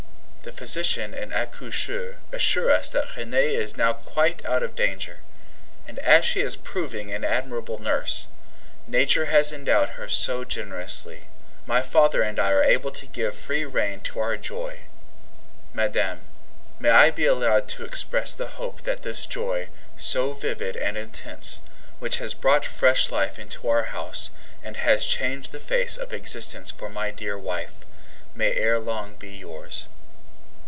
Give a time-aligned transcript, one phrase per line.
[0.43, 5.19] The physician and accoucheur assure us that Renee is now quite out of danger;
[5.87, 8.27] and as she is proving an admirable nurse
[8.87, 11.27] Nature has endowed her so generously!
[11.67, 14.79] my father and I are able to give free rein to our joy.
[15.75, 16.21] Madame,
[16.79, 21.61] may I be allowed to express the hope that this joy, so vivid and intense,
[21.99, 24.31] which has brought fresh life into our house,
[24.63, 27.85] and has changed the face of existence for my dear wife,
[28.33, 29.85] may ere long be yours?